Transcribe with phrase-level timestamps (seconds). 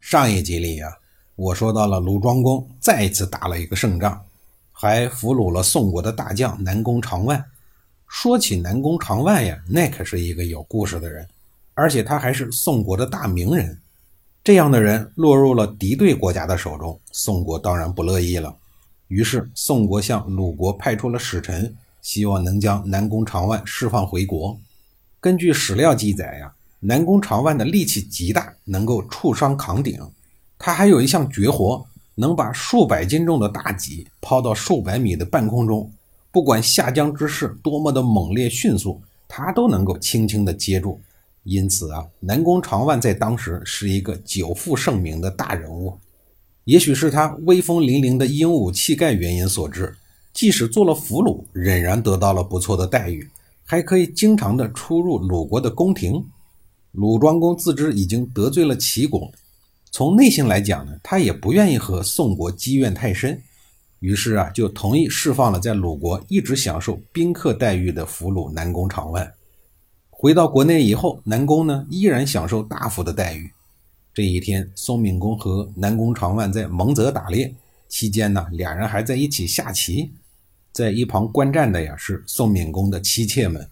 [0.00, 0.92] 上一集里啊，
[1.34, 4.24] 我说到了鲁庄公再一次打了一个胜仗，
[4.70, 7.44] 还俘虏了宋国的大将南宫长万。
[8.06, 11.26] 说起南宫长万呀，那可是一个有故事的人，
[11.74, 13.76] 而且他还是宋国的大名人。
[14.44, 18.54] 这样的人落入了敌对国家的手中，宋国当然不乐意了。
[19.08, 24.56] 于是宋国向鲁国派出了使臣，希望能将南宫长万释放回国。
[25.20, 26.52] 根据史料记载呀。
[26.78, 29.98] 南宫长万的力气极大，能够触伤扛鼎。
[30.58, 31.82] 他还有一项绝活，
[32.14, 35.90] 能把数百斤重的大戟抛到数百米的半空中，
[36.30, 41.00] 不管下降之势多么的猛烈迅速，他都能够轻轻地接住。
[41.44, 45.96] 因此啊，南宫长万在当时是一个久负盛名的大人物。
[46.64, 49.94] 也许是他威风凛凛的英武气概原因所致，
[50.32, 53.30] 即使做了俘虏，仍然得到了不错的待遇，
[53.64, 56.24] 还可以经常的出入鲁国的宫廷。
[56.96, 59.30] 鲁庄公自知已经得罪了齐国，
[59.90, 63.38] 从内心来讲呢，他也不愿意和宋国积怨太深，
[64.00, 69.30] 于是啊，就同意释放了在鲁国一直享受宾客待遇的俘虏南宫长万。
[70.08, 73.50] 回到国内以后，南宫呢依然享受大夫的待遇。
[74.14, 77.54] 这一天，宋闵公和南宫长万在蒙泽打猎
[77.90, 80.10] 期间呢，俩人还在一起下棋，
[80.72, 83.68] 在一旁观战的呀是宋闵公的妻妾们。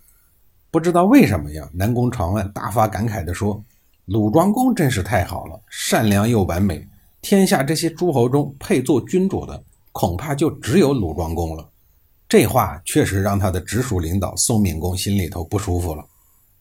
[0.75, 1.71] 不知道为什么呀？
[1.73, 3.63] 南宫长万大发感慨地说
[4.07, 6.85] ：“鲁庄公真是太好了，善良又完美。
[7.21, 11.65] 天下这些诸侯中，配做君主的，恐怕就只有鲁庄公了。”
[12.29, 16.05] 这话确实让他的直属领导宋闵公心里头不舒服了。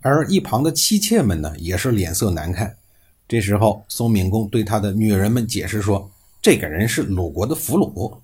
[0.02, 2.72] 而一旁的妻妾们呢，也是脸色难看。
[3.28, 6.08] 这时候，宋闵公对他的女人们解释说
[6.40, 8.16] ：“这个人是鲁国的俘虏。”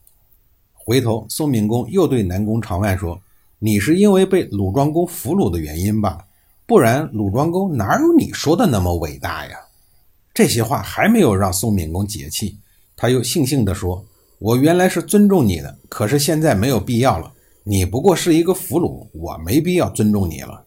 [0.86, 3.20] 回头，宋闵公又对南宫长万说。
[3.60, 6.26] 你是因为被鲁庄公俘虏的原因吧？
[6.66, 9.58] 不然鲁庄公哪有你说的那么伟大呀？
[10.34, 12.58] 这些话还没有让宋闵公解气，
[12.96, 14.06] 他又悻悻地说
[14.40, 17.34] ：“我原来是尊重你的，可是现在没有必要了。
[17.64, 20.64] 你不过是一个俘虏，我没必要尊重你了。”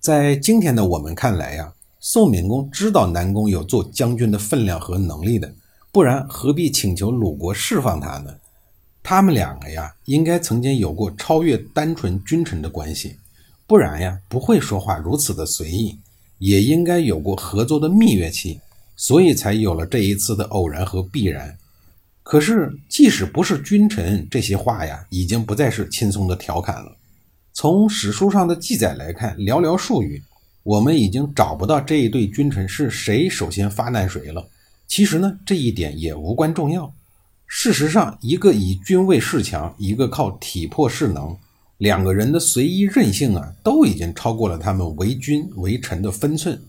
[0.00, 5.54] 在今天的我们看来呀，宋闵公知道南宫有做将军的分量和能力的，
[5.92, 8.34] 不然何必请求鲁国释放他呢？
[9.06, 13.14] 他们两个呀，应该曾经有过超越单纯君臣的关系，
[13.66, 15.98] 不然呀，不会说话如此的随意，
[16.38, 18.58] 也应该有过合作的蜜月期，
[18.96, 21.54] 所以才有了这一次的偶然和必然。
[22.22, 26.96] 可是，即使不是君臣，这些话呀，已经不再是轻松的调侃了。
[27.52, 30.22] 从史书上的记载来看，寥寥数语，
[30.62, 34.48] 我们已经找不到这一对君臣是谁首先发难谁了。
[34.86, 36.90] 其实呢，这一点也无关重要。
[37.46, 41.36] 事实上，一个以军位势强，一个靠体魄势能，
[41.78, 46.60] 两个人的随意任性啊，都已经超过了他们为君为臣的分寸。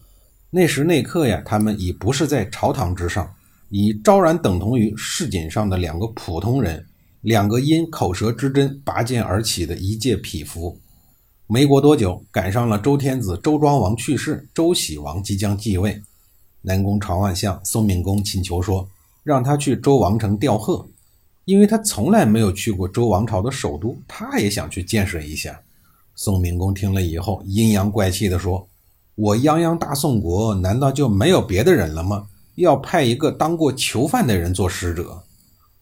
[0.52, 3.28] 那时那刻呀，他们已不是在朝堂之上，
[3.69, 6.86] 已昭然等同于市井上的两个普通人，
[7.22, 10.78] 两个因口舌之争拔剑而起的一介匹夫。
[11.47, 16.00] 没过多久，赶上了周天子周庄王去世，周喜王即将继位，
[16.62, 18.88] 南宫长万向宋闵公请求说。
[19.25, 20.88] 让他去周王城吊贺，
[21.46, 25.59] 因为他从来没有去过周王朝的首都，他也想去见识一下。
[26.13, 28.68] 宋闵公听了以后，阴阳怪气地说
[29.16, 32.28] ：“我泱泱大宋国，难道就没有别的人了吗？
[32.53, 35.19] 要派一个当过囚犯的人做使者？”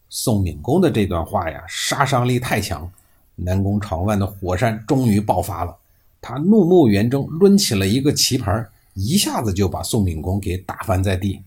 [0.09, 2.89] 宋敏公的这段话呀，杀伤力太强。
[3.35, 5.75] 南宫长万的火山终于爆发了，
[6.21, 11.41] 他怒目圆睁，抡起了一个棋盘，一下子就把宋敏公给打翻在地。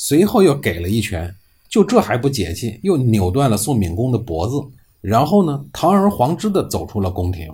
[0.00, 1.34] 随后又给了一拳，
[1.68, 4.64] 就这还不解气，又扭断了宋闵公的脖子。
[5.00, 7.52] 然后呢，堂而皇之地走出了宫廷。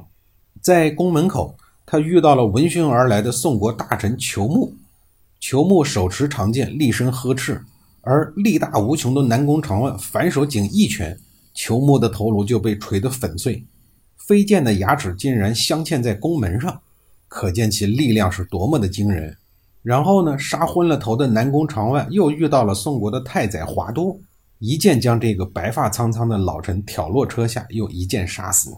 [0.60, 1.56] 在宫门口，
[1.86, 4.74] 他遇到了闻讯而来的宋国大臣裘木。
[5.40, 7.64] 裘木手持长剑，厉声呵斥，
[8.02, 11.18] 而力大无穷的南宫长万反手仅一拳，
[11.54, 13.64] 裘木的头颅就被锤得粉碎，
[14.18, 16.82] 飞溅的牙齿竟然镶嵌在宫门上，
[17.26, 19.34] 可见其力量是多么的惊人。
[19.84, 24.18] 然后呢，杀昏了头的南宫长万又遇到了宋国的太宰华都，
[24.58, 28.74] 一剑将这个白发苍苍的老臣挑落车下，又一剑杀死。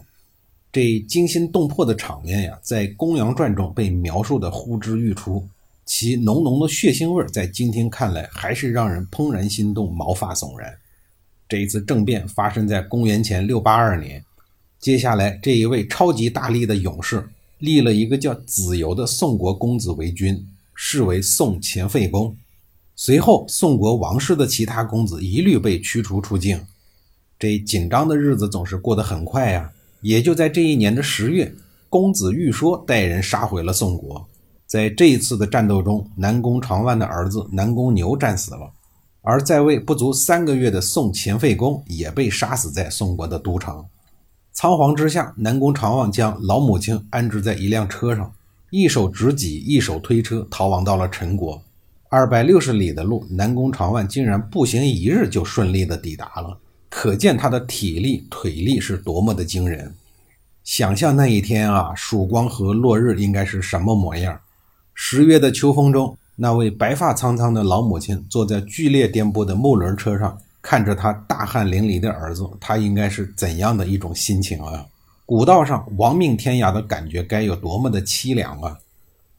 [0.69, 5.47] 这惊心动魄的场面呀，在《公羊传》中被描述的呼之欲出。
[5.85, 10.77] 其浓浓的血腥味在今天看来还是让人怦然心动、毛发悚然。
[11.47, 14.21] 这一次政变发生在公元前六八二年，
[14.79, 17.25] 接下来这一位超级大力的勇士
[17.59, 20.45] 立了一个叫子由的宋国公子为君，
[20.79, 22.37] 视为宋前废公。
[22.95, 26.63] 随后，宋国王室的其他公子一律被驱逐出境。
[27.39, 29.71] 这紧张的日子总是过得很快呀，
[30.01, 31.51] 也就在这一年的十月，
[31.89, 34.23] 公子玉说带人杀回了宋国。
[34.67, 38.71] 在这一次的战斗中，南宫长万的儿子南宫牛战死了。
[39.21, 43.83] 而在位不足三个月的宋前废公也被杀死在宋国的都城。
[44.53, 48.31] 仓皇之下，南宫长万将老母亲安置在一辆车上，
[48.69, 51.61] 一手执戟，一手推车，逃亡到了陈国。
[52.09, 56.57] 二百六十里的路，南宫长万竟然步行一日就顺利的抵达了，
[56.89, 59.93] 可见他的体力、腿力是多么的惊人。
[60.63, 64.39] 想象那一天啊，曙光和落日应该是什么模样？
[64.93, 66.17] 十月的秋风中。
[66.39, 74.85] 那位白发苍苍的老母亲坐在剧烈颠簸的木轮车上，看着他大汗淋漓的儿子，他应该是怎样的一种心情啊？
[75.27, 78.79] 古道上亡命天涯的感觉该有多么的凄凉啊！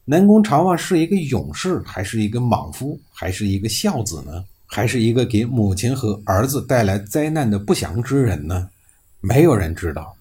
[0.05, 4.45] 南宫长万是一个勇士，还是一个莽夫，还是一个孝子呢？
[4.67, 8.69] 还是一个给母亲和儿子带来灾难的不祥之人呢？
[9.19, 10.15] 没有人知道。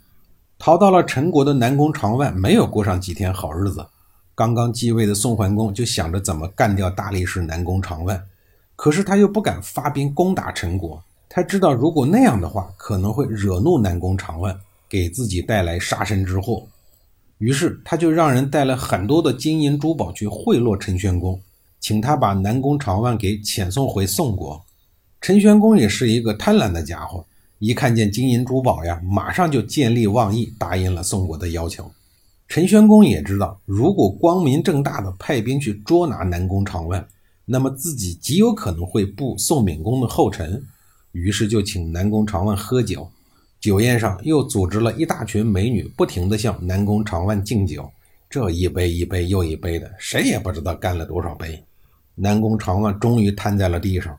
[0.59, 3.87] 逃到了陈国的南宫长万没有过上几天好日子。
[4.35, 8.19] 刚刚继位的宋桓公就想着怎么干掉大力士南宫长万，
[8.75, 14.59] 可是他又不敢发兵攻打陈国，他知道如果那样的话可能会惹怒南宫长万，
[14.89, 16.67] 给自己带来杀身之祸。
[17.39, 21.41] 于是他就让人带了很多的金银珠宝去贿赂陈宣公，
[21.79, 24.61] 请他把南宫长万给遣送回宋国。
[25.21, 27.25] 陈宣公也是一个贪婪的家伙，
[27.59, 31.91] 一看见金银珠宝呀，马上就见利忘义，答应了宋国的要求。
[32.49, 37.07] 陈宣公也知道，如果光明正大的派兵去捉拿南宫长万，
[37.45, 40.61] 那么自己极有可能会步宋闵公的后尘，
[41.13, 43.09] 于是就请南宫长万喝酒。
[43.61, 47.91] 酒宴上又组织了一大群美女，不停地向南宫长万敬酒，
[48.31, 51.63] 这一杯一杯又一杯的，谁也不知道干了多少杯。
[52.15, 54.17] 南宫长万终于瘫在了地上。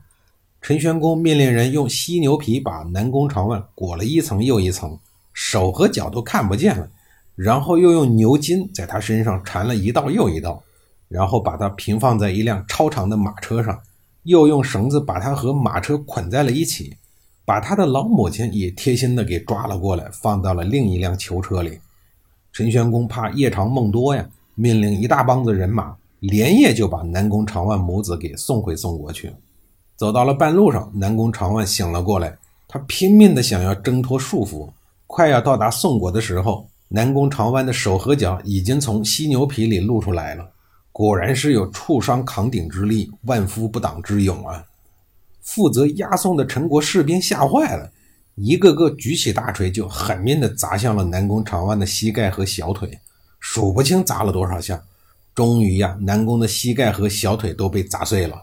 [0.62, 4.98] 陈玄公命令人用犀牛皮把南宫长万裹了一层又一层，
[5.32, 6.86] 手和脚都看不见了。
[7.34, 10.62] 然后又用牛筋在他身上缠了一道又一道，
[11.08, 13.80] 然后把他平放在一辆超长的马车上，
[14.24, 16.94] 又用绳子把他和马车捆在了一起，
[17.50, 21.80] 把他的老母亲也贴心的给抓了过来，放到了另一辆囚车里。
[22.52, 24.24] 陈玄公怕夜长梦多呀，
[24.54, 29.32] 命令一大帮子人马连夜就把南宫长万母子给送回宋国去。
[29.96, 32.38] 走到了半路上，南宫长万醒了过来，
[32.68, 34.70] 他拼命的想要挣脱束缚，
[35.08, 36.64] 快要到达宋国的时候。
[36.86, 40.48] 南宫长万的手和脚已经从犀牛皮里露出来了，
[40.92, 44.64] 果然是有触伤扛鼎之力，万夫不挡之勇啊！
[45.52, 47.90] 负责押送的陈国士兵吓坏了，
[48.36, 52.96] 一个个举起大锤就狠命地砸向了南宫长万的膝盖和小腿，
[53.40, 54.80] 数不清砸了多少下。
[55.34, 58.40] 终于呀，南宫的膝盖和小腿都被砸碎了。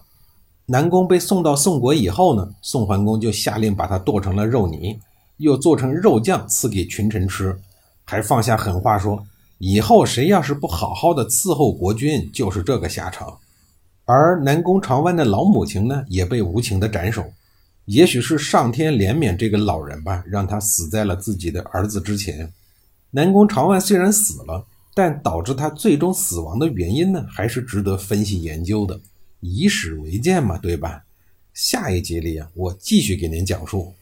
[0.66, 5.00] 南宫被送到宋国以后呢，宋桓公就下令把他剁成了肉泥，
[5.38, 7.58] 又做成肉酱赐给群臣吃。
[8.04, 9.26] 还放下狠话说
[9.60, 13.38] ：“以后谁要是不好好的伺候国君，就是这个下场。”
[14.08, 17.26] 而南宫长万的老母亲呢，也被无情的斩首。
[17.84, 22.50] 也许是上天怜悯这个老人吧，让他死在了自己的儿子之前。
[23.12, 28.98] 南宫长万虽然死了，但导致他最终死亡的原因呢，还是值得分析研究的。
[29.42, 31.04] 以史为鉴嘛，对吧？
[31.54, 33.94] 下一集里啊，我继续给您讲述。